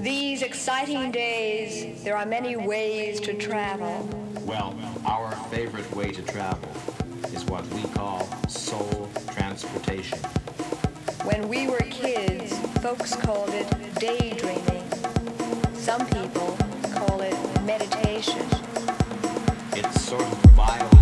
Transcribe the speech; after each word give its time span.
These 0.00 0.40
exciting 0.40 1.10
days, 1.10 2.02
there 2.02 2.16
are 2.16 2.24
many 2.24 2.56
ways 2.56 3.20
to 3.20 3.34
travel. 3.34 4.08
Well, 4.46 4.74
our 5.04 5.30
favorite 5.50 5.94
way 5.94 6.10
to 6.10 6.22
travel 6.22 6.70
is 7.34 7.44
what 7.44 7.66
we 7.74 7.82
call 7.82 8.26
soul 8.48 9.10
transportation. 9.34 10.18
When 11.24 11.46
we 11.50 11.68
were 11.68 11.84
kids, 11.90 12.56
folks 12.80 13.14
called 13.14 13.50
it 13.50 13.68
daydreaming. 13.96 14.90
Some 15.74 16.06
people 16.06 16.56
call 16.94 17.20
it 17.20 17.36
meditation. 17.64 18.46
It's 19.74 20.00
sort 20.00 20.22
of 20.22 20.38
violent. 20.52 20.99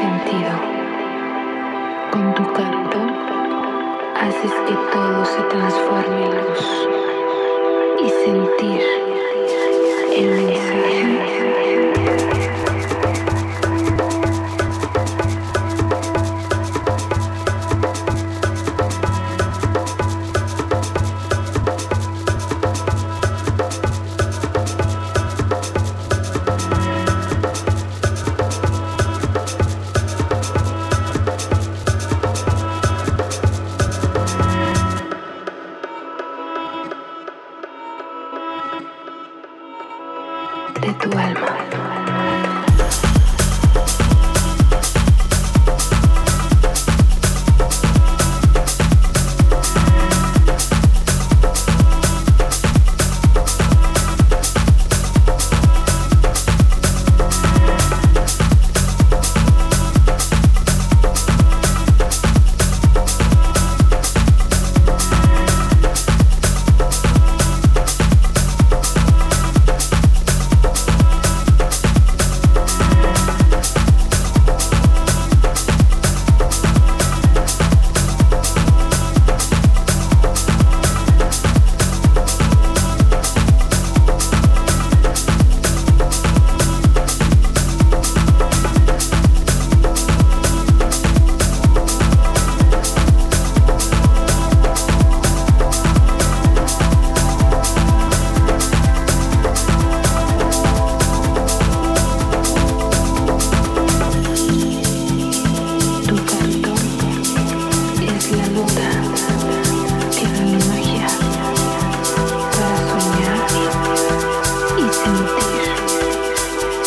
Sentido. 0.00 0.52
Con 2.12 2.34
tu 2.34 2.52
canto 2.52 2.98
haces 4.14 4.52
que 4.66 4.74
todo 4.92 5.24
se 5.24 5.42
transforme 5.42 6.24
en 6.24 6.36
luz 6.36 6.88
y 8.04 8.08
sentir 8.24 8.82
el 10.16 10.28
mensaje 10.30 12.07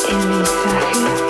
el 0.09 0.27
mensaje. 0.27 1.20